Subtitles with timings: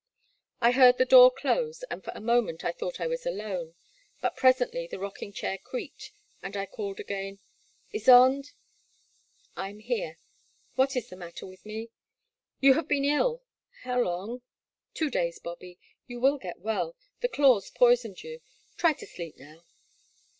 [0.61, 3.75] I heard the door dose, and for a moment I thought I was alone,
[4.19, 7.37] but presently the rocking chair creaked, and I called again:
[7.93, 8.53] Ysonde."
[9.07, 10.17] *' I am here."
[10.73, 11.91] What is the matter with me?"
[12.61, 13.43] You have been ill."
[13.83, 14.41] How long?'*
[14.95, 15.77] Two days, Bobby.
[16.07, 18.41] You will get well— ^the daws poisoned you.
[18.77, 19.63] Try to sleep now."